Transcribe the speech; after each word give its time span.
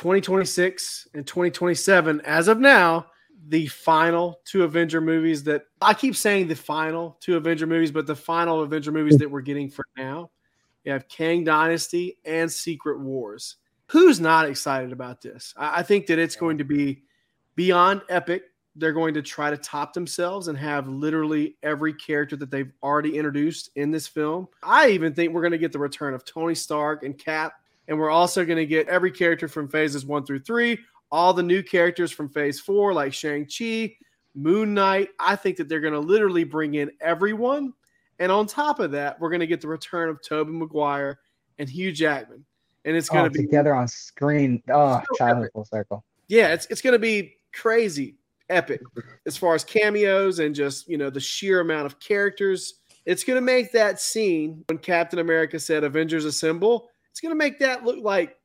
2026 0.00 1.08
and 1.12 1.26
2027, 1.26 2.22
as 2.22 2.48
of 2.48 2.58
now, 2.58 3.04
the 3.48 3.66
final 3.66 4.40
two 4.46 4.62
Avenger 4.62 4.98
movies 4.98 5.44
that 5.44 5.64
I 5.82 5.92
keep 5.92 6.16
saying 6.16 6.48
the 6.48 6.56
final 6.56 7.18
two 7.20 7.36
Avenger 7.36 7.66
movies, 7.66 7.90
but 7.90 8.06
the 8.06 8.16
final 8.16 8.62
Avenger 8.62 8.92
movies 8.92 9.18
that 9.18 9.30
we're 9.30 9.42
getting 9.42 9.68
for 9.68 9.84
now. 9.98 10.30
You 10.84 10.92
have 10.92 11.06
Kang 11.08 11.44
Dynasty 11.44 12.16
and 12.24 12.50
Secret 12.50 12.98
Wars. 12.98 13.56
Who's 13.88 14.20
not 14.20 14.48
excited 14.48 14.90
about 14.90 15.20
this? 15.20 15.52
I, 15.54 15.80
I 15.80 15.82
think 15.82 16.06
that 16.06 16.18
it's 16.18 16.36
going 16.36 16.56
to 16.56 16.64
be 16.64 17.02
beyond 17.54 18.00
epic. 18.08 18.44
They're 18.76 18.94
going 18.94 19.12
to 19.12 19.22
try 19.22 19.50
to 19.50 19.58
top 19.58 19.92
themselves 19.92 20.48
and 20.48 20.56
have 20.56 20.88
literally 20.88 21.56
every 21.62 21.92
character 21.92 22.36
that 22.36 22.50
they've 22.50 22.72
already 22.82 23.18
introduced 23.18 23.68
in 23.76 23.90
this 23.90 24.06
film. 24.06 24.48
I 24.62 24.88
even 24.88 25.12
think 25.12 25.34
we're 25.34 25.42
going 25.42 25.52
to 25.52 25.58
get 25.58 25.72
the 25.72 25.78
return 25.78 26.14
of 26.14 26.24
Tony 26.24 26.54
Stark 26.54 27.02
and 27.02 27.18
Cap, 27.18 27.52
and 27.90 27.98
we're 27.98 28.10
also 28.10 28.44
going 28.44 28.56
to 28.56 28.66
get 28.66 28.88
every 28.88 29.10
character 29.10 29.48
from 29.48 29.68
phases 29.68 30.06
one 30.06 30.24
through 30.24 30.38
three, 30.38 30.78
all 31.10 31.34
the 31.34 31.42
new 31.42 31.62
characters 31.62 32.12
from 32.12 32.28
phase 32.28 32.60
four, 32.60 32.94
like 32.94 33.12
Shang-Chi, 33.12 33.92
Moon 34.36 34.72
Knight. 34.72 35.08
I 35.18 35.34
think 35.34 35.56
that 35.56 35.68
they're 35.68 35.80
going 35.80 35.94
to 35.94 36.00
literally 36.00 36.44
bring 36.44 36.74
in 36.74 36.92
everyone. 37.00 37.72
And 38.20 38.30
on 38.30 38.46
top 38.46 38.78
of 38.78 38.92
that, 38.92 39.18
we're 39.18 39.28
going 39.28 39.40
to 39.40 39.46
get 39.46 39.60
the 39.60 39.66
return 39.68 40.08
of 40.08 40.22
Tobey 40.22 40.52
Maguire 40.52 41.18
and 41.58 41.68
Hugh 41.68 41.90
Jackman. 41.90 42.44
And 42.84 42.96
it's 42.96 43.08
going 43.08 43.24
oh, 43.24 43.28
to 43.28 43.30
be 43.30 43.40
together 43.40 43.74
on 43.74 43.88
screen. 43.88 44.62
Oh, 44.70 45.02
So 45.18 45.48
full 45.52 45.64
circle. 45.64 46.04
yeah, 46.28 46.52
it's 46.54 46.66
it's 46.66 46.80
going 46.80 46.92
to 46.92 46.98
be 46.98 47.34
crazy 47.52 48.16
epic 48.48 48.80
as 49.26 49.36
far 49.36 49.54
as 49.54 49.64
cameos 49.64 50.38
and 50.38 50.54
just, 50.54 50.88
you 50.88 50.96
know, 50.96 51.10
the 51.10 51.20
sheer 51.20 51.60
amount 51.60 51.86
of 51.86 51.98
characters. 51.98 52.74
It's 53.04 53.24
going 53.24 53.36
to 53.36 53.42
make 53.42 53.72
that 53.72 54.00
scene 54.00 54.64
when 54.68 54.78
Captain 54.78 55.18
America 55.18 55.58
said 55.58 55.84
Avengers 55.84 56.24
Assemble, 56.24 56.88
it's 57.20 57.26
going 57.26 57.38
to 57.38 57.44
make 57.44 57.58
that 57.58 57.84
look 57.84 57.98
like 58.02 58.38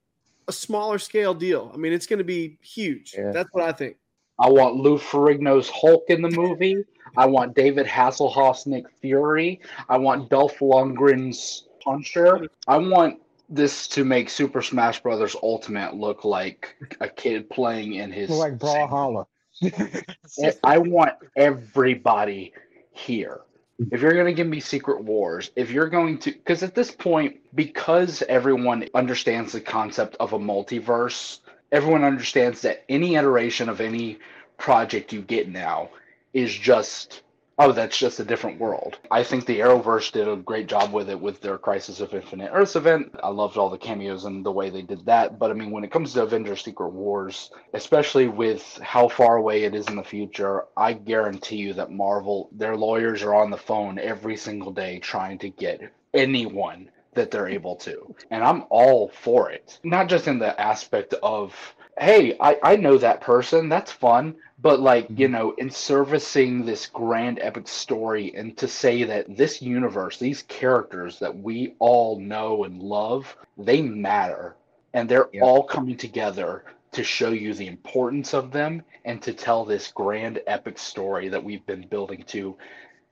a 0.49 0.51
smaller 0.51 0.99
scale 0.99 1.33
deal. 1.33 1.71
I 1.73 1.77
mean, 1.77 1.93
it's 1.93 2.07
going 2.07 2.17
to 2.17 2.25
be 2.25 2.57
huge. 2.61 3.15
Yeah. 3.17 3.31
That's 3.31 3.47
what 3.53 3.63
I 3.63 3.71
think. 3.71 3.95
I 4.37 4.49
want 4.49 4.75
Lou 4.75 4.97
Ferrigno's 4.97 5.69
Hulk 5.69 6.03
in 6.09 6.21
the 6.21 6.29
movie. 6.31 6.83
I 7.15 7.25
want 7.25 7.55
David 7.55 7.85
Hasselhoff's 7.85 8.67
Nick 8.67 8.83
Fury. 8.99 9.61
I 9.87 9.97
want 9.97 10.29
Dolph 10.29 10.59
Lundgren's 10.59 11.69
Punisher. 11.81 12.49
I 12.67 12.75
want 12.75 13.21
this 13.47 13.87
to 13.87 14.03
make 14.03 14.29
Super 14.29 14.61
Smash 14.61 15.01
Brothers 15.01 15.37
Ultimate 15.41 15.95
look 15.95 16.25
like 16.25 16.75
a 16.99 17.07
kid 17.07 17.49
playing 17.49 17.93
in 17.93 18.11
his. 18.11 18.29
Look 18.29 18.39
like 18.39 18.57
Brawlhalla. 18.57 19.25
I 20.65 20.77
want 20.79 21.13
everybody 21.37 22.51
here. 22.91 23.39
If 23.77 24.01
you're 24.01 24.13
going 24.13 24.27
to 24.27 24.33
give 24.33 24.47
me 24.47 24.61
Secret 24.61 25.03
Wars, 25.03 25.51
if 25.55 25.69
you're 25.69 25.89
going 25.89 26.19
to, 26.19 26.31
because 26.31 26.63
at 26.63 26.75
this 26.75 26.91
point, 26.91 27.37
because 27.53 28.23
everyone 28.29 28.87
understands 28.93 29.51
the 29.51 29.59
concept 29.59 30.15
of 30.19 30.31
a 30.31 30.39
multiverse, 30.39 31.39
everyone 31.71 32.05
understands 32.05 32.61
that 32.61 32.85
any 32.87 33.15
iteration 33.15 33.67
of 33.67 33.81
any 33.81 34.19
project 34.57 35.11
you 35.11 35.21
get 35.21 35.49
now 35.49 35.89
is 36.33 36.53
just, 36.53 37.21
oh, 37.57 37.71
that's 37.71 37.97
just 37.97 38.19
a 38.19 38.25
different 38.25 38.59
world. 38.59 38.97
I 39.09 39.23
think 39.23 39.45
the 39.45 39.59
Arrowverse 39.59 40.11
did 40.11 40.27
a 40.27 40.35
great 40.35 40.67
job 40.67 40.91
with 40.91 41.09
it 41.09 41.19
with 41.19 41.41
their 41.41 41.57
Crisis 41.57 42.01
of 42.01 42.13
Infinite 42.13 42.51
Earths 42.53 42.75
event. 42.75 43.15
I 43.23 43.29
loved 43.29 43.57
all 43.57 43.69
the 43.69 43.77
cameos 43.77 44.25
and 44.25 44.45
the 44.45 44.51
way 44.51 44.69
they 44.69 44.81
did 44.81 45.05
that. 45.05 45.39
But 45.39 45.51
I 45.51 45.53
mean, 45.53 45.71
when 45.71 45.83
it 45.83 45.91
comes 45.91 46.13
to 46.13 46.23
Avengers 46.23 46.63
Secret 46.63 46.89
Wars, 46.89 47.51
especially 47.73 48.27
with 48.27 48.79
how 48.83 49.07
far 49.07 49.37
away 49.37 49.63
it 49.63 49.75
is 49.75 49.87
in 49.87 49.95
the 49.95 50.03
future, 50.03 50.65
I 50.75 50.93
guarantee 50.93 51.57
you 51.57 51.73
that 51.73 51.91
Marvel, 51.91 52.49
their 52.51 52.75
lawyers 52.75 53.23
are 53.23 53.33
on 53.33 53.49
the 53.51 53.57
phone 53.57 53.99
every 53.99 54.37
single 54.37 54.71
day 54.71 54.99
trying 54.99 55.39
to 55.39 55.49
get 55.49 55.81
anyone 56.13 56.89
that 57.13 57.31
they're 57.31 57.47
able 57.47 57.77
to. 57.77 58.13
And 58.29 58.43
I'm 58.43 58.65
all 58.69 59.09
for 59.09 59.49
it. 59.49 59.79
Not 59.83 60.09
just 60.09 60.27
in 60.27 60.37
the 60.39 60.59
aspect 60.59 61.13
of, 61.23 61.55
hey, 61.99 62.35
I, 62.39 62.57
I 62.63 62.75
know 62.75 62.97
that 62.97 63.21
person, 63.21 63.69
that's 63.69 63.91
fun. 63.91 64.35
But 64.59 64.79
like, 64.79 65.07
you 65.09 65.27
mm-hmm. 65.27 65.33
know, 65.33 65.51
in 65.57 65.69
servicing 65.69 66.65
this 66.65 66.87
grand 66.87 67.39
epic 67.41 67.67
story 67.67 68.33
and 68.35 68.57
to 68.57 68.67
say 68.67 69.03
that 69.03 69.35
this 69.35 69.61
universe, 69.61 70.17
these 70.17 70.43
characters 70.43 71.19
that 71.19 71.35
we 71.37 71.75
all 71.79 72.19
know 72.19 72.63
and 72.63 72.81
love, 72.81 73.35
they 73.57 73.81
matter. 73.81 74.55
And 74.93 75.09
they're 75.09 75.29
Yep. 75.33 75.43
all 75.43 75.63
coming 75.63 75.97
together 75.97 76.63
to 76.93 77.03
show 77.03 77.29
you 77.29 77.53
the 77.53 77.67
importance 77.67 78.33
of 78.33 78.51
them 78.51 78.81
and 79.03 79.21
to 79.21 79.33
tell 79.33 79.65
this 79.65 79.91
grand 79.91 80.39
epic 80.47 80.79
story 80.79 81.27
that 81.29 81.43
we've 81.43 81.65
been 81.65 81.85
building 81.87 82.23
to 82.27 82.57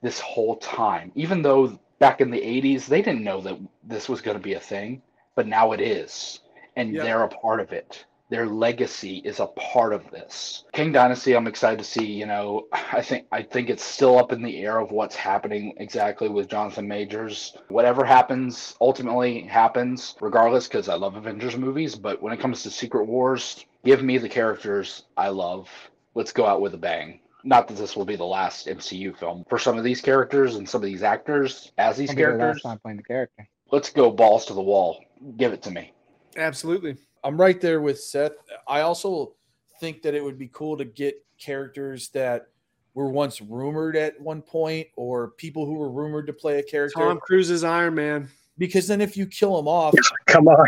this 0.02 0.18
whole 0.18 0.56
time. 0.56 1.12
Even 1.14 1.42
though 1.42 1.78
back 1.98 2.20
in 2.22 2.30
the 2.30 2.40
80s, 2.40 2.86
they 2.86 3.02
didn't 3.02 3.22
know 3.22 3.42
that 3.42 3.58
this 3.82 4.08
was 4.08 4.22
going 4.22 4.36
to 4.36 4.42
be 4.42 4.54
a 4.54 4.60
thing, 4.60 5.02
but 5.34 5.46
now 5.46 5.72
it 5.72 5.80
is. 5.80 6.40
And 6.76 6.94
Yeah. 6.94 7.02
they're 7.04 7.22
a 7.24 7.28
part 7.28 7.60
of 7.60 7.72
it. 7.72 8.06
Their 8.34 8.46
legacy 8.46 9.18
is 9.18 9.38
a 9.38 9.46
part 9.46 9.92
of 9.92 10.10
this. 10.10 10.64
Kang 10.72 10.90
Dynasty, 10.90 11.36
I'm 11.36 11.46
excited 11.46 11.78
to 11.78 11.84
see, 11.84 12.04
you 12.04 12.26
know, 12.26 12.66
I 12.72 13.00
think 13.00 13.28
I 13.30 13.42
think 13.42 13.70
it's 13.70 13.84
still 13.84 14.18
up 14.18 14.32
in 14.32 14.42
the 14.42 14.58
air 14.58 14.80
of 14.80 14.90
what's 14.90 15.14
happening 15.14 15.72
exactly 15.76 16.28
with 16.28 16.48
Jonathan 16.48 16.88
Majors. 16.88 17.56
Whatever 17.68 18.04
happens 18.04 18.74
ultimately 18.80 19.42
happens 19.42 20.16
regardless 20.20 20.66
cuz 20.66 20.88
I 20.88 20.96
love 20.96 21.14
Avengers 21.14 21.56
movies, 21.56 21.94
but 21.94 22.20
when 22.20 22.32
it 22.32 22.40
comes 22.40 22.64
to 22.64 22.72
Secret 22.72 23.04
Wars, 23.04 23.64
give 23.84 24.02
me 24.02 24.18
the 24.18 24.28
characters 24.28 25.04
I 25.16 25.28
love. 25.28 25.70
Let's 26.16 26.32
go 26.32 26.44
out 26.44 26.60
with 26.60 26.74
a 26.74 26.78
bang 26.78 27.20
not 27.44 27.68
that 27.68 27.76
this 27.76 27.94
will 27.94 28.04
be 28.04 28.16
the 28.16 28.24
last 28.24 28.66
MCU 28.66 29.16
film 29.16 29.44
for 29.48 29.60
some 29.60 29.78
of 29.78 29.84
these 29.84 30.00
characters 30.00 30.56
and 30.56 30.68
some 30.68 30.82
of 30.82 30.86
these 30.86 31.04
actors 31.04 31.70
as 31.78 31.98
these 31.98 32.10
I'll 32.10 32.16
the 32.16 32.22
last 32.22 32.38
characters. 32.38 32.62
time 32.62 32.78
playing 32.80 32.96
the 32.96 33.04
character. 33.04 33.48
Let's 33.70 33.90
go 33.90 34.10
balls 34.10 34.46
to 34.46 34.54
the 34.54 34.62
wall. 34.62 35.04
Give 35.36 35.52
it 35.52 35.62
to 35.62 35.70
me. 35.70 35.92
Absolutely. 36.36 36.96
I'm 37.24 37.40
right 37.40 37.60
there 37.60 37.80
with 37.80 37.98
Seth. 38.00 38.32
I 38.68 38.82
also 38.82 39.34
think 39.80 40.02
that 40.02 40.14
it 40.14 40.22
would 40.22 40.38
be 40.38 40.48
cool 40.52 40.76
to 40.76 40.84
get 40.84 41.24
characters 41.38 42.08
that 42.10 42.48
were 42.94 43.08
once 43.10 43.40
rumored 43.40 43.96
at 43.96 44.20
one 44.20 44.40
point 44.42 44.86
or 44.96 45.30
people 45.30 45.66
who 45.66 45.74
were 45.74 45.90
rumored 45.90 46.26
to 46.28 46.32
play 46.32 46.58
a 46.60 46.62
character 46.62 47.00
Tom 47.00 47.18
Cruise's 47.18 47.64
Iron 47.64 47.94
Man. 47.94 48.28
because 48.56 48.86
then 48.86 49.00
if 49.00 49.16
you 49.16 49.26
kill 49.26 49.58
him 49.58 49.66
off 49.66 49.94
Come 50.26 50.46
on. 50.46 50.64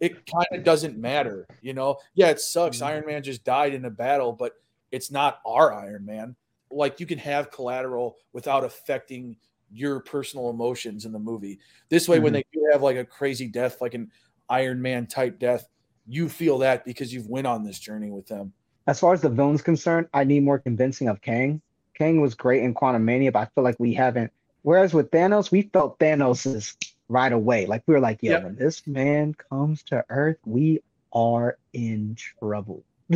it 0.00 0.26
kind 0.26 0.46
of 0.52 0.64
doesn't 0.64 0.98
matter 0.98 1.46
you 1.62 1.72
know 1.72 1.98
yeah 2.14 2.30
it 2.30 2.40
sucks 2.40 2.78
Mm-hmm. 2.78 2.86
iron 2.86 3.06
man 3.06 3.22
just 3.22 3.44
died 3.44 3.74
in 3.74 3.84
a 3.84 3.90
battle 3.90 4.32
but 4.32 4.54
it's 4.90 5.12
not 5.12 5.40
our 5.46 5.72
iron 5.72 6.04
man 6.04 6.34
like 6.72 6.98
you 6.98 7.06
can 7.06 7.18
have 7.18 7.52
collateral 7.52 8.16
without 8.32 8.64
affecting 8.64 9.36
your 9.72 10.00
personal 10.00 10.50
emotions 10.50 11.04
in 11.04 11.12
the 11.12 11.18
movie 11.18 11.60
this 11.90 12.08
way 12.08 12.18
when 12.18 12.32
Mm-hmm. 12.32 12.34
they 12.52 12.60
do 12.60 12.68
have 12.72 12.82
like 12.82 12.96
a 12.96 13.04
crazy 13.04 13.46
death 13.46 13.80
like 13.80 13.94
an 13.94 14.10
iron 14.50 14.82
man 14.82 15.06
type 15.06 15.38
death 15.38 15.66
you 16.06 16.28
feel 16.28 16.58
that 16.58 16.84
because 16.84 17.12
you've 17.14 17.28
went 17.28 17.46
on 17.46 17.62
this 17.64 17.78
journey 17.78 18.10
with 18.10 18.26
them 18.26 18.52
As 18.86 18.98
far 18.98 19.12
as 19.14 19.20
the 19.20 19.28
villain's 19.28 19.62
concerned, 19.62 20.08
I 20.12 20.24
need 20.24 20.42
more 20.42 20.58
convincing 20.58 21.06
of 21.08 21.20
Kang. 21.20 21.60
Kang 21.94 22.20
was 22.20 22.34
great 22.34 22.62
in 22.62 22.74
Quantumania, 22.74 23.32
but 23.32 23.40
I 23.40 23.44
feel 23.54 23.62
like 23.62 23.76
we 23.78 23.92
haven't. 23.94 24.32
Whereas 24.62 24.92
with 24.94 25.10
Thanos, 25.10 25.50
we 25.52 25.62
felt 25.72 25.98
Thanos's 26.00 26.76
right 27.08 27.32
away. 27.32 27.66
Like 27.66 27.82
we 27.86 27.94
were 27.94 28.00
like, 28.00 28.22
yo, 28.22 28.32
Yep. 28.32 28.44
when 28.44 28.56
this 28.56 28.86
man 28.86 29.34
comes 29.34 29.82
to 29.84 30.04
Earth, 30.08 30.38
we 30.44 30.80
are 31.12 31.58
in 31.72 32.16
trouble. 32.40 32.82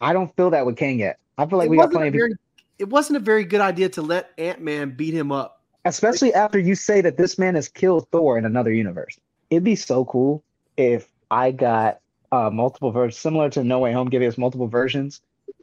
I 0.00 0.12
don't 0.12 0.34
feel 0.36 0.50
that 0.50 0.66
with 0.66 0.76
Kang 0.76 0.98
yet. 0.98 1.18
I 1.38 1.46
feel 1.46 1.58
like 1.58 1.66
it, 1.66 1.70
we 1.70 1.76
got 1.76 1.92
wasn't 1.92 1.94
plenty 1.94 2.18
a 2.18 2.24
of 2.26 2.32
it 2.78 2.88
wasn't 2.88 3.16
a 3.16 3.20
very 3.20 3.44
good 3.44 3.60
idea 3.60 3.88
to 3.90 4.02
let 4.02 4.30
Ant 4.38 4.60
Man 4.60 4.90
beat 4.90 5.14
him 5.14 5.30
up. 5.32 5.62
especially 5.84 6.34
after 6.34 6.58
you 6.58 6.74
say 6.74 7.00
that 7.00 7.16
this 7.16 7.38
man 7.38 7.54
has 7.54 7.68
killed 7.68 8.08
Thor 8.10 8.36
in 8.36 8.44
another 8.44 8.72
universe. 8.72 9.18
It'd 9.50 9.64
be 9.64 9.76
so 9.76 10.04
cool 10.04 10.42
if 10.76 11.08
I 11.30 11.50
got 11.50 12.00
uh, 12.32 12.50
multiple 12.50 12.90
versions, 12.90 13.18
similar 13.18 13.50
to 13.50 13.64
No 13.64 13.78
Way 13.78 13.92
Home, 13.92 14.08
giving 14.08 14.28
us 14.28 14.38
multiple 14.38 14.66
versions. 14.66 15.20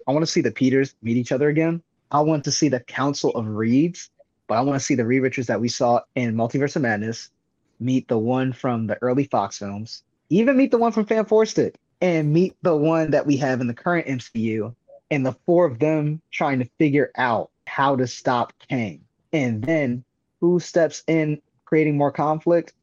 I 0.07 0.11
want 0.11 0.23
to 0.23 0.31
see 0.31 0.41
the 0.41 0.51
Peters 0.51 0.95
meet 1.01 1.17
each 1.17 1.31
other 1.31 1.49
again. 1.49 1.81
I 2.11 2.21
want 2.21 2.43
to 2.45 2.51
see 2.51 2.69
the 2.69 2.79
Council 2.79 3.31
of 3.31 3.47
Reeds, 3.47 4.09
but 4.47 4.55
I 4.55 4.61
want 4.61 4.79
to 4.79 4.85
see 4.85 4.95
the 4.95 5.05
Reed 5.05 5.21
Richards 5.21 5.47
that 5.47 5.61
we 5.61 5.69
saw 5.69 6.01
in 6.15 6.35
Multiverse 6.35 6.75
of 6.75 6.81
Madness 6.81 7.29
meet 7.79 8.07
the 8.07 8.17
one 8.17 8.53
from 8.53 8.87
the 8.87 9.01
early 9.01 9.25
Fox 9.25 9.57
films, 9.57 10.03
even 10.29 10.57
meet 10.57 10.71
the 10.71 10.77
one 10.77 10.91
from 10.91 11.05
Fant4stic, 11.05 11.75
and 12.01 12.31
meet 12.33 12.55
the 12.61 12.75
one 12.75 13.11
that 13.11 13.25
we 13.25 13.37
have 13.37 13.61
in 13.61 13.67
the 13.67 13.73
current 13.73 14.07
MCU, 14.07 14.73
and 15.09 15.25
the 15.25 15.35
four 15.45 15.65
of 15.65 15.79
them 15.79 16.21
trying 16.31 16.59
to 16.59 16.69
figure 16.77 17.11
out 17.15 17.49
how 17.67 17.95
to 17.95 18.07
stop 18.07 18.53
Kang. 18.69 19.01
And 19.33 19.63
then 19.63 20.03
who 20.39 20.59
steps 20.59 21.03
in 21.07 21.41
creating 21.65 21.97
more 21.97 22.11
conflict? 22.11 22.73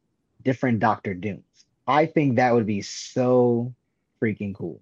Different 0.43 0.79
Doctor 0.79 1.13
Dooms. 1.13 1.43
I 1.87 2.05
think 2.05 2.35
that 2.35 2.53
would 2.53 2.65
be 2.65 2.81
so 2.81 3.73
freaking 4.21 4.53
cool. 4.53 4.79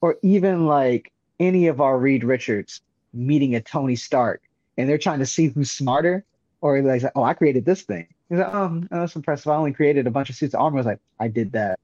Or 0.00 0.16
even 0.22 0.66
like 0.66 1.12
any 1.40 1.68
of 1.68 1.80
our 1.80 1.98
Reed 1.98 2.24
Richards 2.24 2.80
meeting 3.12 3.54
a 3.54 3.60
Tony 3.60 3.96
Stark 3.96 4.42
and 4.76 4.88
they're 4.88 4.98
trying 4.98 5.18
to 5.18 5.26
see 5.26 5.48
who's 5.48 5.70
smarter. 5.70 6.24
Or 6.60 6.82
like, 6.82 7.02
oh, 7.14 7.22
I 7.22 7.34
created 7.34 7.64
this 7.64 7.82
thing. 7.82 8.08
He's 8.28 8.38
like, 8.38 8.52
oh, 8.52 8.82
that's 8.90 9.14
impressive. 9.14 9.46
I 9.48 9.56
only 9.56 9.72
created 9.72 10.08
a 10.08 10.10
bunch 10.10 10.28
of 10.28 10.34
suits 10.34 10.54
of 10.54 10.60
armor. 10.60 10.78
I 10.78 10.80
was 10.80 10.86
like, 10.86 11.00
I 11.20 11.28
did 11.28 11.52
that 11.52 11.78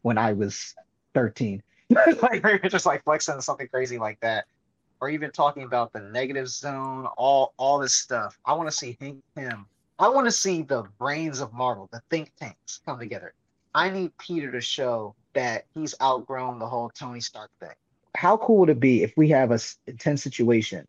when 0.00 0.16
I 0.16 0.32
was 0.32 0.74
13. 1.12 1.62
like 2.22 2.42
Richards 2.62 2.86
like 2.86 3.04
flexing 3.04 3.40
something 3.42 3.68
crazy 3.68 3.98
like 3.98 4.18
that. 4.20 4.46
Or 5.00 5.10
even 5.10 5.30
talking 5.30 5.64
about 5.64 5.92
the 5.92 6.00
negative 6.00 6.48
zone, 6.48 7.06
all 7.18 7.52
all 7.58 7.78
this 7.78 7.94
stuff. 7.94 8.38
I 8.46 8.54
want 8.54 8.70
to 8.70 8.76
see 8.76 8.96
Hank 9.00 9.22
Pym 9.36 9.66
I 9.96 10.08
want 10.08 10.26
to 10.26 10.32
see 10.32 10.62
the 10.62 10.82
brains 10.98 11.40
of 11.40 11.52
Marvel, 11.52 11.88
the 11.92 12.02
think 12.10 12.32
tanks, 12.36 12.80
come 12.84 12.98
together. 12.98 13.32
I 13.76 13.90
need 13.90 14.16
Peter 14.18 14.50
to 14.50 14.60
show 14.60 15.14
that 15.34 15.66
he's 15.72 15.94
outgrown 16.02 16.58
the 16.58 16.66
whole 16.66 16.90
Tony 16.90 17.20
Stark 17.20 17.50
thing. 17.60 17.74
How 18.16 18.36
cool 18.36 18.58
would 18.58 18.70
it 18.70 18.80
be 18.80 19.04
if 19.04 19.12
we 19.16 19.28
have 19.28 19.52
a 19.52 19.60
intense 19.86 20.22
situation? 20.24 20.86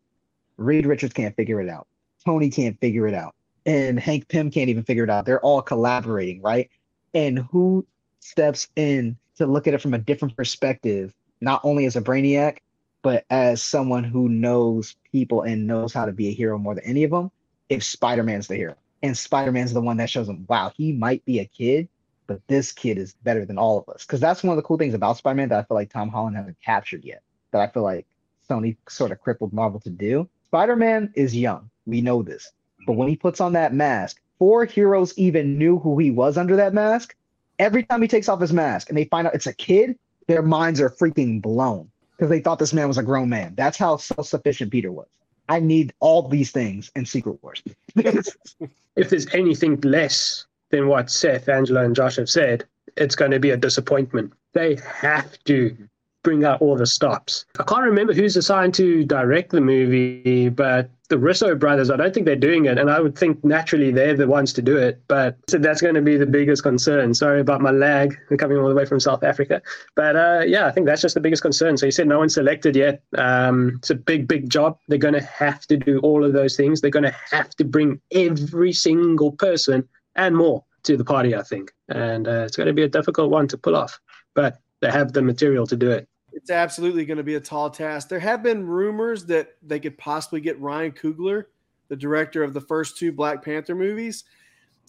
Reed 0.56 0.86
Richards 0.86 1.12
can't 1.12 1.36
figure 1.36 1.60
it 1.60 1.68
out. 1.68 1.86
Tony 2.24 2.50
can't 2.50 2.80
figure 2.80 3.06
it 3.06 3.14
out. 3.14 3.34
And 3.64 3.98
Hank 3.98 4.28
Pym 4.28 4.50
can't 4.50 4.68
even 4.68 4.82
figure 4.82 5.04
it 5.04 5.10
out. 5.10 5.24
They're 5.24 5.40
all 5.40 5.62
collaborating, 5.62 6.42
right? 6.42 6.68
And 7.14 7.38
who 7.50 7.86
steps 8.18 8.68
in 8.74 9.16
to 9.36 9.46
look 9.46 9.68
at 9.68 9.74
it 9.74 9.80
from 9.80 9.94
a 9.94 9.98
different 9.98 10.36
perspective, 10.36 11.14
not 11.40 11.60
only 11.62 11.86
as 11.86 11.94
a 11.94 12.02
brainiac, 12.02 12.58
but 13.02 13.24
as 13.30 13.62
someone 13.62 14.02
who 14.02 14.28
knows 14.28 14.96
people 15.12 15.42
and 15.42 15.64
knows 15.64 15.92
how 15.92 16.06
to 16.06 16.12
be 16.12 16.28
a 16.28 16.32
hero 16.32 16.58
more 16.58 16.74
than 16.74 16.84
any 16.84 17.04
of 17.04 17.12
them? 17.12 17.30
If 17.68 17.84
Spider 17.84 18.24
Man's 18.24 18.48
the 18.48 18.56
hero. 18.56 18.74
And 19.06 19.16
Spider 19.16 19.52
Man's 19.52 19.72
the 19.72 19.80
one 19.80 19.96
that 19.98 20.10
shows 20.10 20.28
him 20.28 20.44
wow, 20.48 20.72
he 20.76 20.92
might 20.92 21.24
be 21.24 21.38
a 21.38 21.44
kid, 21.44 21.88
but 22.26 22.40
this 22.48 22.72
kid 22.72 22.98
is 22.98 23.14
better 23.22 23.44
than 23.44 23.58
all 23.58 23.78
of 23.78 23.88
us. 23.88 24.04
Because 24.04 24.20
that's 24.20 24.42
one 24.42 24.50
of 24.50 24.56
the 24.56 24.62
cool 24.62 24.78
things 24.78 24.94
about 24.94 25.16
Spider 25.16 25.36
Man 25.36 25.48
that 25.50 25.58
I 25.58 25.62
feel 25.62 25.76
like 25.76 25.92
Tom 25.92 26.08
Holland 26.08 26.36
hasn't 26.36 26.60
captured 26.64 27.04
yet. 27.04 27.22
That 27.52 27.60
I 27.60 27.68
feel 27.68 27.82
like 27.82 28.06
Sony 28.48 28.76
sort 28.88 29.12
of 29.12 29.20
crippled 29.20 29.52
Marvel 29.52 29.80
to 29.80 29.90
do. 29.90 30.28
Spider 30.46 30.76
Man 30.76 31.12
is 31.14 31.36
young. 31.36 31.70
We 31.86 32.00
know 32.00 32.22
this. 32.22 32.52
But 32.86 32.94
when 32.94 33.08
he 33.08 33.16
puts 33.16 33.40
on 33.40 33.52
that 33.54 33.74
mask, 33.74 34.20
four 34.38 34.64
heroes 34.64 35.14
even 35.16 35.58
knew 35.58 35.78
who 35.78 35.98
he 35.98 36.10
was 36.10 36.36
under 36.36 36.56
that 36.56 36.74
mask. 36.74 37.14
Every 37.58 37.84
time 37.84 38.02
he 38.02 38.08
takes 38.08 38.28
off 38.28 38.40
his 38.40 38.52
mask 38.52 38.88
and 38.88 38.98
they 38.98 39.04
find 39.04 39.26
out 39.26 39.34
it's 39.34 39.46
a 39.46 39.54
kid, 39.54 39.98
their 40.26 40.42
minds 40.42 40.80
are 40.80 40.90
freaking 40.90 41.40
blown 41.40 41.90
because 42.16 42.28
they 42.28 42.40
thought 42.40 42.58
this 42.58 42.72
man 42.72 42.88
was 42.88 42.98
a 42.98 43.02
grown 43.02 43.28
man. 43.28 43.54
That's 43.56 43.78
how 43.78 43.96
self 43.96 44.26
sufficient 44.26 44.72
Peter 44.72 44.92
was. 44.92 45.06
I 45.48 45.60
need 45.60 45.92
all 46.00 46.28
these 46.28 46.50
things 46.50 46.90
in 46.96 47.06
Secret 47.06 47.42
Wars. 47.42 47.62
if 47.96 49.10
there's 49.10 49.32
anything 49.34 49.80
less 49.82 50.46
than 50.70 50.88
what 50.88 51.10
Seth, 51.10 51.48
Angelo, 51.48 51.84
and 51.84 51.94
Josh 51.94 52.16
have 52.16 52.28
said, 52.28 52.64
it's 52.96 53.14
going 53.14 53.30
to 53.30 53.40
be 53.40 53.50
a 53.50 53.56
disappointment. 53.56 54.32
They 54.52 54.78
have 54.84 55.38
to 55.44 55.76
bring 56.26 56.44
out 56.44 56.60
all 56.60 56.74
the 56.74 56.86
stops. 56.86 57.46
I 57.56 57.62
can't 57.62 57.84
remember 57.84 58.12
who's 58.12 58.36
assigned 58.36 58.74
to 58.74 59.04
direct 59.04 59.52
the 59.52 59.60
movie, 59.60 60.48
but 60.48 60.90
the 61.08 61.16
Russo 61.16 61.54
brothers, 61.54 61.88
I 61.88 61.96
don't 61.96 62.12
think 62.12 62.26
they're 62.26 62.34
doing 62.34 62.64
it. 62.64 62.78
And 62.78 62.90
I 62.90 62.98
would 62.98 63.16
think 63.16 63.44
naturally 63.44 63.92
they're 63.92 64.16
the 64.16 64.26
ones 64.26 64.52
to 64.54 64.60
do 64.60 64.76
it. 64.76 65.00
But 65.06 65.36
so 65.48 65.58
that's 65.58 65.80
going 65.80 65.94
to 65.94 66.02
be 66.02 66.16
the 66.16 66.26
biggest 66.26 66.64
concern. 66.64 67.14
Sorry 67.14 67.40
about 67.40 67.60
my 67.60 67.70
lag. 67.70 68.18
Coming 68.40 68.58
all 68.58 68.68
the 68.68 68.74
way 68.74 68.84
from 68.84 68.98
South 68.98 69.22
Africa. 69.22 69.62
But 69.94 70.16
uh, 70.16 70.42
yeah, 70.44 70.66
I 70.66 70.72
think 70.72 70.86
that's 70.86 71.00
just 71.00 71.14
the 71.14 71.20
biggest 71.20 71.42
concern. 71.42 71.76
So 71.76 71.86
you 71.86 71.92
said 71.92 72.08
no 72.08 72.18
one's 72.18 72.34
selected 72.34 72.74
yet. 72.74 73.02
Um, 73.16 73.74
it's 73.76 73.90
a 73.90 73.94
big, 73.94 74.26
big 74.26 74.50
job. 74.50 74.80
They're 74.88 74.98
going 74.98 75.14
to 75.14 75.22
have 75.22 75.60
to 75.68 75.76
do 75.76 76.00
all 76.00 76.24
of 76.24 76.32
those 76.32 76.56
things. 76.56 76.80
They're 76.80 76.90
going 76.90 77.04
to 77.04 77.16
have 77.30 77.50
to 77.50 77.64
bring 77.64 78.00
every 78.10 78.72
single 78.72 79.30
person 79.30 79.88
and 80.16 80.36
more 80.36 80.64
to 80.82 80.96
the 80.96 81.04
party, 81.04 81.36
I 81.36 81.44
think. 81.44 81.72
And 81.88 82.26
uh, 82.26 82.46
it's 82.46 82.56
going 82.56 82.66
to 82.66 82.72
be 82.72 82.82
a 82.82 82.88
difficult 82.88 83.30
one 83.30 83.46
to 83.46 83.56
pull 83.56 83.76
off. 83.76 84.00
But 84.34 84.58
they 84.80 84.90
have 84.90 85.12
the 85.12 85.22
material 85.22 85.68
to 85.68 85.76
do 85.76 85.90
it. 85.90 86.08
It's 86.46 86.52
absolutely 86.52 87.04
going 87.04 87.16
to 87.16 87.24
be 87.24 87.34
a 87.34 87.40
tall 87.40 87.68
task. 87.68 88.08
There 88.08 88.20
have 88.20 88.40
been 88.40 88.64
rumors 88.64 89.24
that 89.24 89.56
they 89.64 89.80
could 89.80 89.98
possibly 89.98 90.40
get 90.40 90.60
Ryan 90.60 90.92
Coogler, 90.92 91.46
the 91.88 91.96
director 91.96 92.44
of 92.44 92.54
the 92.54 92.60
first 92.60 92.96
two 92.96 93.10
Black 93.10 93.44
Panther 93.44 93.74
movies. 93.74 94.22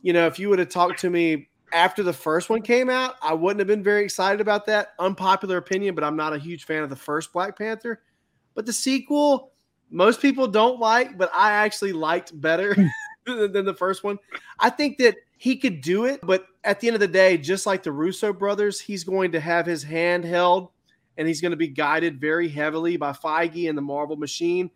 You 0.03 0.13
know, 0.13 0.27
if 0.27 0.37
you 0.37 0.49
would 0.49 0.59
have 0.59 0.69
talked 0.69 0.99
to 0.99 1.09
me 1.09 1.49
after 1.73 2.03
the 2.03 2.13
first 2.13 2.51
one 2.51 2.61
came 2.61 2.91
out, 2.91 3.15
I 3.23 3.33
wouldn't 3.33 3.59
have 3.59 3.67
been 3.67 3.81
very 3.81 4.03
excited 4.03 4.39
about 4.39 4.67
that. 4.67 4.89
Unpopular 4.99 5.57
opinion, 5.57 5.95
but 5.95 6.03
I'm 6.03 6.15
not 6.15 6.31
a 6.31 6.37
huge 6.37 6.65
fan 6.65 6.83
of 6.83 6.91
the 6.91 6.95
first 6.95 7.33
Black 7.33 7.57
Panther. 7.57 8.03
But 8.53 8.67
the 8.67 8.73
sequel, 8.73 9.49
most 9.89 10.21
people 10.21 10.47
don't 10.47 10.79
like, 10.79 11.17
but 11.17 11.31
I 11.33 11.53
actually 11.53 11.91
liked 11.91 12.39
better 12.39 12.75
than 13.25 13.65
the 13.65 13.73
first 13.73 14.03
one. 14.03 14.19
I 14.59 14.69
think 14.69 14.99
that 14.99 15.15
he 15.37 15.55
could 15.55 15.81
do 15.81 16.05
it, 16.05 16.19
but 16.21 16.45
at 16.63 16.79
the 16.79 16.85
end 16.85 16.93
of 16.93 16.99
the 16.99 17.07
day, 17.07 17.35
just 17.35 17.65
like 17.65 17.81
the 17.81 17.91
Russo 17.91 18.31
brothers, 18.31 18.79
he's 18.79 19.03
going 19.03 19.31
to 19.31 19.39
have 19.39 19.65
his 19.65 19.81
hand 19.81 20.23
held 20.23 20.69
and 21.17 21.27
he's 21.27 21.41
going 21.41 21.51
to 21.51 21.57
be 21.57 21.67
guided 21.67 22.19
very 22.19 22.47
heavily 22.47 22.97
by 22.97 23.11
Feige 23.11 23.67
and 23.67 23.77
the 23.77 23.81
Marvel 23.81 24.15
machine. 24.15 24.69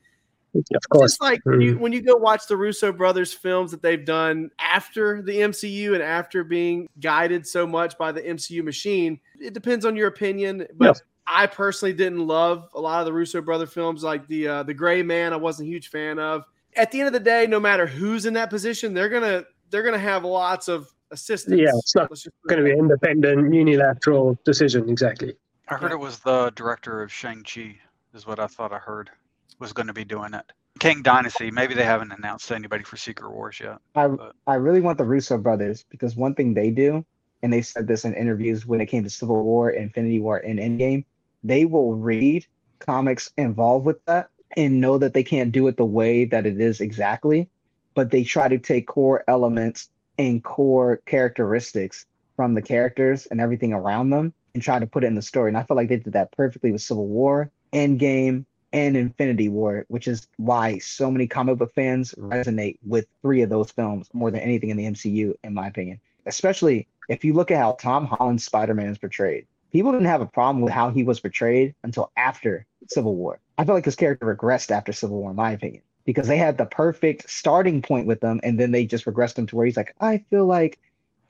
Of 0.54 0.90
course. 0.90 1.12
Just 1.12 1.22
like 1.22 1.40
when 1.46 1.62
you, 1.62 1.78
when 1.78 1.94
you 1.94 2.02
go 2.02 2.18
watch 2.18 2.48
the 2.48 2.58
Russo 2.58 2.92
brothers 2.92 3.32
films 3.32 3.72
that 3.72 3.82
they've 3.82 4.04
done 4.04 4.52
after 4.60 5.22
the 5.22 5.32
MCU 5.32 5.94
and 5.94 6.04
after 6.04 6.44
being 6.44 6.90
guided 7.00 7.48
so 7.48 7.66
much 7.66 7.98
by 7.98 8.12
the 8.12 8.22
MCU 8.22 8.64
machine, 8.64 9.20
it 9.40 9.54
depends 9.54 9.86
on 9.86 9.96
your 9.96 10.08
opinion. 10.08 10.68
But 10.76 10.88
Yes. 10.88 11.02
I 11.26 11.48
personally 11.48 11.94
didn't 11.94 12.28
love 12.28 12.68
a 12.74 12.82
lot 12.82 13.00
of 13.00 13.06
the 13.06 13.14
Russo 13.14 13.42
brother 13.42 13.66
films, 13.66 14.04
like 14.04 14.28
the 14.28 14.48
uh, 14.48 14.64
the 14.64 14.74
Gray 14.74 15.04
Man. 15.04 15.32
I 15.32 15.38
wasn't 15.38 15.70
a 15.70 15.72
huge 15.72 15.90
fan 15.90 16.20
of. 16.20 16.44
At 16.76 16.92
the 16.92 17.00
end 17.00 17.08
of 17.08 17.14
the 17.14 17.22
day, 17.22 17.48
no 17.48 17.60
matter 17.60 17.88
who's 17.88 18.26
in 18.26 18.34
that 18.34 18.50
position, 18.50 18.94
they're 18.94 19.08
gonna 19.08 19.46
they're 19.70 19.84
gonna 19.84 20.00
have 20.00 20.26
lots 20.26 20.68
of 20.68 20.90
assistance. 21.12 21.60
Yeah, 21.60 21.70
it's 21.78 21.96
not 21.96 22.10
Let's 22.10 22.24
just 22.24 22.36
put 22.42 22.52
it 22.52 22.56
going 22.56 22.66
to 22.66 22.74
be 22.74 22.78
an 22.78 22.80
independent, 22.80 23.54
unilateral 23.54 24.38
decision. 24.44 24.90
Exactly. 24.90 25.36
I 25.72 25.76
heard 25.76 25.92
Yeah. 25.92 25.96
it 25.96 26.02
was 26.02 26.20
the 26.20 26.52
director 26.54 27.02
of 27.02 27.14
Shang-Chi, 27.14 27.78
is 28.14 28.28
what 28.28 28.42
I 28.42 28.48
thought 28.48 28.74
I 28.74 28.78
heard, 28.78 29.10
was 29.58 29.72
going 29.72 29.88
to 29.88 29.94
be 29.94 30.04
doing 30.04 30.34
it. 30.34 30.52
Kang 30.80 31.02
Dynasty, 31.02 31.50
maybe 31.50 31.74
they 31.74 31.86
haven't 31.86 32.12
announced 32.12 32.52
anybody 32.52 32.84
for 32.84 32.98
Secret 32.98 33.32
Wars 33.32 33.58
yet. 33.58 33.78
I 33.96 34.08
But- 34.10 34.36
I 34.48 34.56
really 34.56 34.82
want 34.82 34.98
the 34.98 35.06
Russo 35.06 35.38
brothers 35.38 35.86
because 35.90 36.18
one 36.18 36.36
thing 36.36 36.54
they 36.54 36.72
do, 36.72 37.06
and 37.42 37.54
they 37.54 37.62
said 37.62 37.88
this 37.88 38.04
in 38.04 38.14
interviews 38.16 38.66
when 38.66 38.82
it 38.82 38.88
came 38.88 39.04
to 39.06 39.10
Civil 39.10 39.42
War, 39.44 39.70
Infinity 39.70 40.20
War, 40.20 40.40
and 40.40 40.60
Endgame, 40.60 41.06
they 41.42 41.64
will 41.64 41.96
read 41.96 42.46
comics 42.80 43.32
involved 43.38 43.86
with 43.86 44.04
that 44.06 44.30
and 44.58 44.82
know 44.82 44.98
that 44.98 45.14
they 45.14 45.24
can't 45.24 45.54
do 45.54 45.70
it 45.70 45.78
the 45.78 45.86
way 45.86 46.26
that 46.26 46.46
it 46.46 46.60
is 46.60 46.82
exactly, 46.82 47.50
but 47.96 48.12
they 48.12 48.26
try 48.26 48.50
to 48.50 48.58
take 48.58 48.88
core 48.88 49.24
elements 49.30 49.90
and 50.18 50.44
core 50.44 50.98
characteristics 51.06 52.06
from 52.36 52.56
the 52.56 52.62
characters 52.62 53.26
and 53.28 53.40
everything 53.40 53.72
around 53.72 54.10
them 54.10 54.34
and 54.54 54.64
trying 54.64 54.82
to 54.82 54.88
put 54.88 55.04
it 55.04 55.08
in 55.08 55.16
the 55.16 55.22
story. 55.22 55.50
And 55.50 55.58
I 55.58 55.64
feel 55.64 55.78
like 55.78 55.90
they 55.90 55.98
did 55.98 56.14
that 56.14 56.32
perfectly 56.32 56.72
with 56.72 56.82
Civil 56.82 57.08
War, 57.08 57.52
Endgame, 57.74 58.46
and 58.74 58.96
Infinity 58.96 59.50
War, 59.50 59.86
which 59.90 60.08
is 60.08 60.28
why 60.38 60.78
so 60.80 61.12
many 61.12 61.28
comic 61.28 61.58
book 61.58 61.74
fans 61.74 62.14
resonate 62.18 62.78
with 62.86 63.06
three 63.22 63.42
of 63.42 63.50
those 63.50 63.72
films 63.72 64.10
more 64.14 64.32
than 64.32 64.42
anything 64.42 64.70
in 64.70 64.78
the 64.78 64.86
MCU, 64.86 65.34
in 65.44 65.54
my 65.54 65.68
opinion. 65.68 66.00
Especially 66.26 66.88
if 67.10 67.26
you 67.26 67.34
look 67.34 67.52
at 67.52 67.58
how 67.58 67.74
Tom 67.74 68.06
Holland's 68.06 68.46
Spider 68.46 68.74
Man 68.74 68.90
is 68.90 68.98
portrayed. 68.98 69.46
People 69.72 69.92
didn't 69.92 70.08
have 70.08 70.22
a 70.22 70.26
problem 70.26 70.62
with 70.62 70.74
how 70.74 70.90
he 70.90 71.04
was 71.04 71.20
portrayed 71.20 71.76
until 71.84 72.12
after 72.18 72.66
Civil 72.88 73.16
War. 73.16 73.40
I 73.58 73.66
feel 73.66 73.76
like 73.76 73.86
his 73.86 73.96
character 73.96 74.34
regressed 74.34 74.72
after 74.72 74.92
Civil 74.92 75.18
War, 75.18 75.32
in 75.32 75.36
my 75.36 75.52
opinion, 75.52 75.84
because 76.06 76.28
they 76.28 76.38
had 76.38 76.58
the 76.58 76.66
perfect 76.66 77.30
starting 77.30 77.82
point 77.82 78.06
with 78.06 78.20
them, 78.20 78.40
and 78.44 78.60
then 78.60 78.72
they 78.72 78.86
just 78.86 79.06
regressed 79.06 79.38
him 79.38 79.48
to 79.48 79.56
where 79.56 79.66
he's 79.66 79.78
like, 79.78 79.96
I 80.00 80.20
feel 80.30 80.46
like 80.46 80.80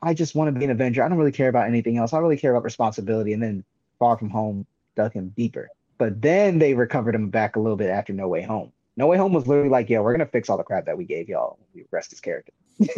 I 0.02 0.14
just 0.14 0.36
want 0.36 0.54
to 0.54 0.58
be 0.58 0.66
an 0.66 0.72
Avenger. 0.72 1.04
I 1.04 1.10
don't 1.10 1.18
really 1.18 1.32
care 1.32 1.50
about 1.50 1.68
anything 1.68 1.98
else. 1.98 2.14
I 2.14 2.20
really 2.20 2.38
care 2.38 2.52
about 2.52 2.64
responsibility. 2.64 3.34
And 3.34 3.42
then 3.42 3.64
Far 4.00 4.18
From 4.18 4.30
Home 4.30 4.66
dug 4.96 5.14
him 5.14 5.34
deeper. 5.38 5.70
But 5.98 6.22
then 6.22 6.58
they 6.58 6.74
recovered 6.74 7.14
him 7.14 7.30
back 7.30 7.56
a 7.56 7.60
little 7.60 7.78
bit 7.78 7.90
after 7.90 8.14
No 8.14 8.28
Way 8.28 8.42
Home. 8.42 8.72
No 8.98 9.08
Way 9.08 9.18
Home 9.18 9.34
was 9.34 9.48
literally 9.48 9.70
like, 9.70 9.90
yo, 9.90 10.02
we're 10.02 10.14
gonna 10.14 10.26
fix 10.26 10.50
all 10.50 10.58
the 10.58 10.64
crap 10.64 10.86
that 10.86 10.98
we 10.98 11.06
gave 11.06 11.30
y'all. 11.30 11.60
We 11.74 11.86
rest 11.92 12.10
his 12.10 12.20
character. 12.20 12.52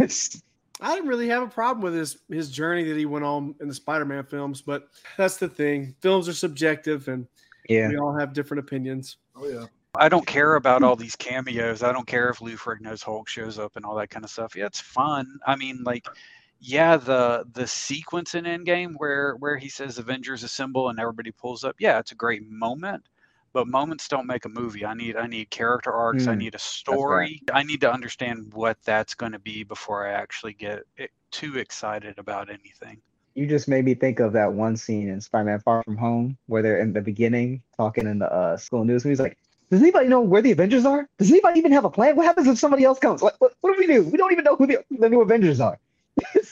I 0.81 0.95
didn't 0.95 1.09
really 1.09 1.27
have 1.27 1.43
a 1.43 1.47
problem 1.47 1.83
with 1.83 1.93
his 1.93 2.17
his 2.29 2.49
journey 2.49 2.83
that 2.83 2.97
he 2.97 3.05
went 3.05 3.25
on 3.25 3.55
in 3.61 3.67
the 3.67 3.73
Spider-Man 3.73 4.23
films, 4.25 4.61
but 4.61 4.89
that's 5.17 5.37
the 5.37 5.47
thing. 5.47 5.95
Films 6.01 6.27
are 6.27 6.33
subjective, 6.33 7.07
and 7.09 7.27
yeah. 7.69 7.89
we 7.89 7.97
all 7.97 8.17
have 8.17 8.33
different 8.33 8.59
opinions. 8.59 9.17
Oh 9.35 9.47
yeah. 9.47 9.65
I 9.95 10.09
don't 10.09 10.25
care 10.25 10.55
about 10.55 10.81
all 10.81 10.95
these 10.95 11.15
cameos. 11.15 11.83
I 11.83 11.91
don't 11.91 12.07
care 12.07 12.29
if 12.29 12.41
Lou 12.41 12.55
Ferrigno's 12.57 13.03
Hulk 13.03 13.29
shows 13.29 13.59
up 13.59 13.75
and 13.75 13.85
all 13.85 13.95
that 13.95 14.09
kind 14.09 14.25
of 14.25 14.31
stuff. 14.31 14.55
Yeah, 14.55 14.65
it's 14.65 14.81
fun. 14.81 15.39
I 15.45 15.55
mean, 15.55 15.83
like, 15.83 16.07
yeah, 16.63 16.95
the 16.95 17.45
the 17.51 17.67
sequence 17.67 18.35
in 18.35 18.45
Endgame 18.45 18.93
where 18.97 19.35
where 19.35 19.57
he 19.57 19.67
says 19.67 19.97
Avengers 19.97 20.43
assemble 20.43 20.89
and 20.89 20.99
everybody 20.99 21.31
pulls 21.31 21.65
up. 21.65 21.75
Yeah, 21.77 21.99
it's 21.99 22.13
a 22.13 22.15
great 22.15 22.49
moment. 22.49 23.03
But 23.51 23.67
moments 23.67 24.07
don't 24.07 24.25
make 24.25 24.45
a 24.45 24.49
movie. 24.49 24.85
I 24.85 24.93
need 24.93 25.17
I 25.17 25.27
need 25.27 25.49
character 25.49 25.91
arcs. 25.91 26.27
I 26.27 26.35
Mm, 26.35 26.39
need 26.39 26.55
a 26.55 26.59
story. 26.59 27.41
I 27.53 27.63
need 27.63 27.81
to 27.81 27.91
understand 27.91 28.53
what 28.53 28.77
that's 28.85 29.13
going 29.13 29.33
to 29.33 29.39
be 29.39 29.63
before 29.63 30.07
I 30.07 30.13
actually 30.13 30.53
get 30.53 30.83
too 31.31 31.57
excited 31.57 32.17
about 32.17 32.49
anything. 32.49 33.01
You 33.35 33.45
just 33.45 33.67
made 33.67 33.83
me 33.83 33.93
think 33.93 34.19
of 34.21 34.31
that 34.33 34.53
one 34.53 34.77
scene 34.77 35.09
in 35.09 35.19
Spider-Man 35.19 35.59
Far 35.59 35.83
From 35.83 35.97
Home 35.97 36.37
where 36.47 36.61
they're 36.61 36.79
in 36.79 36.93
the 36.93 37.01
beginning 37.01 37.61
talking 37.75 38.07
in 38.07 38.19
the 38.19 38.31
uh, 38.31 38.57
school 38.57 38.85
news. 38.85 39.03
And 39.03 39.11
he's 39.11 39.19
like, 39.19 39.37
"Does 39.69 39.81
anybody 39.81 40.07
know 40.07 40.21
where 40.21 40.41
the 40.41 40.51
Avengers 40.51 40.85
are? 40.85 41.09
Does 41.17 41.29
anybody 41.29 41.59
even 41.59 41.73
have 41.73 41.83
a 41.85 41.89
plan? 41.89 42.15
What 42.15 42.25
happens 42.25 42.47
if 42.47 42.57
somebody 42.57 42.85
else 42.85 42.99
comes? 42.99 43.21
What, 43.21 43.35
what, 43.39 43.53
what 43.61 43.73
do 43.73 43.79
we 43.79 43.87
do? 43.87 44.03
We 44.03 44.17
don't 44.17 44.31
even 44.31 44.45
know 44.45 44.55
who 44.55 44.67
the, 44.67 44.83
the 44.91 45.09
new 45.09 45.21
Avengers 45.21 45.59
are." 45.59 45.79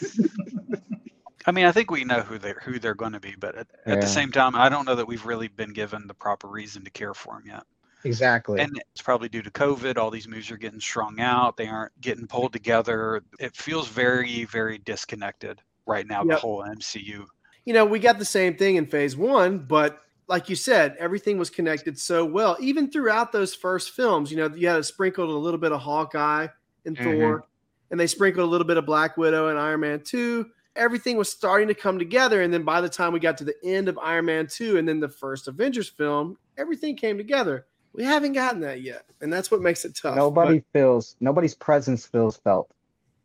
I 1.47 1.51
mean, 1.51 1.65
I 1.65 1.71
think 1.71 1.89
we 1.89 2.03
know 2.03 2.21
who 2.21 2.37
they're 2.37 2.61
who 2.63 2.77
they're 2.79 2.93
going 2.93 3.13
to 3.13 3.19
be, 3.19 3.35
but 3.39 3.55
at, 3.55 3.67
at 3.85 4.01
the 4.01 4.07
same 4.07 4.31
time, 4.31 4.55
I 4.55 4.69
don't 4.69 4.85
know 4.85 4.95
that 4.95 5.07
we've 5.07 5.25
really 5.25 5.47
been 5.47 5.73
given 5.73 6.05
the 6.07 6.13
proper 6.13 6.47
reason 6.47 6.83
to 6.83 6.91
care 6.91 7.13
for 7.13 7.35
them 7.35 7.43
yet. 7.47 7.63
exactly. 8.03 8.59
And 8.59 8.79
it's 8.93 9.01
probably 9.01 9.29
due 9.29 9.41
to 9.41 9.49
COVID. 9.51 9.97
All 9.97 10.11
these 10.11 10.27
movies 10.27 10.51
are 10.51 10.57
getting 10.57 10.79
strung 10.79 11.19
out. 11.19 11.57
They 11.57 11.67
aren't 11.67 11.99
getting 11.99 12.27
pulled 12.27 12.53
together. 12.53 13.23
It 13.39 13.55
feels 13.55 13.87
very, 13.87 14.45
very 14.45 14.77
disconnected 14.79 15.61
right 15.87 16.05
now. 16.07 16.23
The 16.23 16.35
whole 16.35 16.63
MCU. 16.63 17.25
You 17.65 17.73
know, 17.73 17.85
we 17.85 17.99
got 17.99 18.19
the 18.19 18.25
same 18.25 18.55
thing 18.55 18.75
in 18.75 18.85
Phase 18.85 19.17
One, 19.17 19.59
but 19.59 20.01
like 20.27 20.47
you 20.47 20.55
said, 20.55 20.95
everything 20.99 21.37
was 21.37 21.49
connected 21.49 21.97
so 21.99 22.23
well. 22.23 22.55
Even 22.59 22.89
throughout 22.89 23.31
those 23.31 23.53
first 23.53 23.91
films, 23.91 24.31
you 24.31 24.37
know, 24.37 24.49
you 24.55 24.67
had 24.67 24.77
to 24.77 24.83
sprinkle 24.83 25.25
a 25.25 25.37
little 25.37 25.59
bit 25.59 25.71
of 25.71 25.81
Hawkeye 25.81 26.47
and 26.85 26.97
Mhm. 26.97 27.03
Thor, 27.03 27.47
and 27.91 27.99
they 27.99 28.07
sprinkled 28.07 28.47
a 28.47 28.49
little 28.49 28.65
bit 28.65 28.77
of 28.77 28.85
Black 28.85 29.17
Widow 29.17 29.49
and 29.49 29.59
Iron 29.59 29.81
Man 29.81 30.01
Two. 30.01 30.49
everything 30.75 31.17
was 31.17 31.29
starting 31.29 31.67
to 31.67 31.73
come 31.73 31.99
together. 31.99 32.41
And 32.41 32.53
then 32.53 32.63
by 32.63 32.81
the 32.81 32.89
time 32.89 33.13
we 33.13 33.19
got 33.19 33.37
to 33.39 33.43
the 33.43 33.55
end 33.63 33.89
of 33.89 33.99
Iron 33.99 34.25
Man 34.25 34.47
2 34.47 34.77
and 34.77 34.87
then 34.87 34.99
the 34.99 35.09
first 35.09 35.47
Avengers 35.47 35.89
film, 35.89 36.37
everything 36.57 36.95
came 36.95 37.17
together. 37.17 37.65
We 37.93 38.03
haven't 38.05 38.33
gotten 38.33 38.61
that 38.61 38.81
yet. 38.81 39.03
And 39.19 39.31
that's 39.31 39.51
what 39.51 39.61
makes 39.61 39.83
it 39.83 39.95
tough. 39.95 40.15
Nobody 40.15 40.63
feels 40.71 41.15
nobody's 41.19 41.55
presence 41.55 42.05
feels 42.05 42.37
felt 42.37 42.71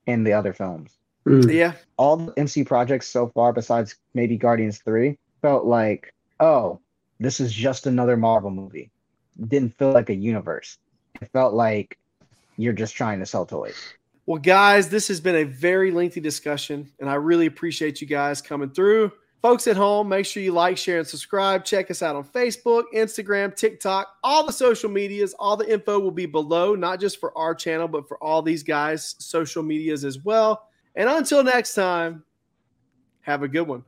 in 0.07 0.25
the 0.25 0.33
other 0.33 0.53
films. 0.53 0.99
Mm. 1.25 1.53
yeah. 1.53 1.73
All 1.97 2.17
the 2.17 2.33
MC 2.37 2.65
projects 2.65 3.09
so 3.09 3.29
far, 3.29 3.53
besides 3.53 3.97
maybe 4.15 4.37
Guardians 4.37 4.79
3, 4.79 5.17
felt 5.43 5.65
like, 5.65 6.13
oh, 6.41 6.81
this 7.19 7.41
is 7.41 7.53
just 7.53 7.87
another 7.87 8.17
Marvel 8.17 8.51
movie. 8.51 8.91
Didn't 9.49 9.77
feel 9.77 9.93
like 9.93 10.11
a 10.11 10.15
universe. 10.15 10.79
It 11.21 11.31
felt 11.33 11.55
like 11.55 11.99
you're 12.57 12.73
just 12.73 12.95
trying 12.95 13.21
to 13.21 13.27
sell 13.27 13.47
toys. 13.47 13.77
Well, 14.27 14.41
guys, 14.41 14.89
this 14.89 15.07
has 15.07 15.21
been 15.21 15.37
a 15.37 15.45
very 15.45 15.93
lengthy 15.93 16.21
discussion, 16.21 16.91
and 16.99 17.09
I 17.09 17.15
really 17.15 17.47
appreciate 17.47 18.01
you 18.01 18.09
guys 18.09 18.43
coming 18.43 18.71
through. 18.71 19.13
Folks 19.41 19.69
at 19.69 19.77
home, 19.77 20.09
make 20.09 20.27
sure 20.27 20.43
you 20.43 20.51
like, 20.51 20.77
share, 20.77 20.99
and 20.99 21.07
subscribe. 21.07 21.65
Check 21.65 21.93
us 21.93 22.03
out 22.03 22.17
on 22.17 22.25
Facebook, 22.25 22.85
Instagram, 22.93 23.55
TikTok, 23.55 24.09
all 24.25 24.45
the 24.45 24.53
social 24.53 24.91
medias. 24.91 25.33
All 25.39 25.57
the 25.57 25.73
info 25.73 26.01
will 26.01 26.11
be 26.11 26.27
below, 26.27 26.75
not 26.75 26.99
just 26.99 27.21
for 27.21 27.39
our 27.39 27.55
channel, 27.55 27.87
but 27.87 28.09
for 28.09 28.21
all 28.21 28.43
these 28.43 28.65
guys' 28.65 29.15
social 29.21 29.63
medias 29.63 30.05
as 30.05 30.19
well. 30.19 30.71
And 30.97 31.09
until 31.09 31.45
next 31.45 31.75
time, 31.75 32.25
have 33.21 33.45
a 33.45 33.49
good 33.49 33.69
one. 33.69 33.85